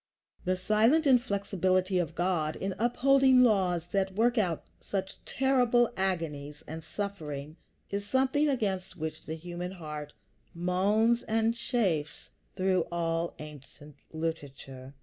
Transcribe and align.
The 0.45 0.57
silent 0.57 1.05
inflexibility 1.05 1.99
of 1.99 2.15
God 2.15 2.55
in 2.55 2.73
upholding 2.79 3.43
laws 3.43 3.83
that 3.91 4.15
work 4.15 4.35
out 4.39 4.63
such 4.79 5.23
terrible 5.25 5.93
agonies 5.95 6.63
and 6.65 6.83
suffering 6.83 7.55
is 7.91 8.03
something 8.03 8.49
against 8.49 8.97
which 8.97 9.27
the 9.27 9.35
human 9.35 9.73
heart 9.73 10.11
moans 10.55 11.21
and 11.27 11.53
chafes 11.53 12.31
through 12.55 12.87
all 12.91 13.35
ancient 13.37 13.97
literature. 14.11 14.95